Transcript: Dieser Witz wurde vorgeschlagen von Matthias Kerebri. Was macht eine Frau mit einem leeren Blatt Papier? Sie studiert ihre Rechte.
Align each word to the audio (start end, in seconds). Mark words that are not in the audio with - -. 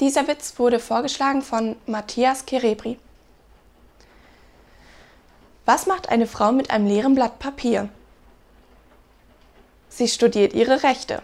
Dieser 0.00 0.28
Witz 0.28 0.58
wurde 0.58 0.78
vorgeschlagen 0.78 1.42
von 1.42 1.74
Matthias 1.86 2.46
Kerebri. 2.46 2.98
Was 5.66 5.86
macht 5.86 6.08
eine 6.08 6.26
Frau 6.26 6.52
mit 6.52 6.70
einem 6.70 6.86
leeren 6.86 7.14
Blatt 7.16 7.40
Papier? 7.40 7.88
Sie 9.88 10.06
studiert 10.06 10.52
ihre 10.52 10.84
Rechte. 10.84 11.20